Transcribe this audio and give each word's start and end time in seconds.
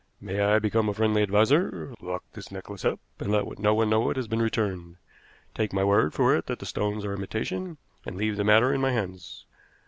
May 0.19 0.41
I 0.41 0.57
become 0.57 0.89
a 0.89 0.95
friendly 0.95 1.21
adviser? 1.21 1.93
Lock 2.01 2.23
this 2.33 2.51
necklace 2.51 2.83
up, 2.83 2.99
and 3.19 3.31
let 3.31 3.59
no 3.59 3.75
one 3.75 3.91
know 3.91 4.09
it 4.09 4.15
has 4.17 4.27
been 4.27 4.41
returned. 4.41 4.95
Take 5.53 5.73
my 5.73 5.83
word 5.83 6.15
for 6.15 6.35
it 6.35 6.47
that 6.47 6.57
the 6.57 6.65
stones 6.65 7.05
are 7.05 7.13
imitation, 7.13 7.77
and 8.03 8.17
leave 8.17 8.35
the 8.35 8.43
matter 8.43 8.73
in 8.73 8.81
my 8.81 8.93
hands. 8.93 9.45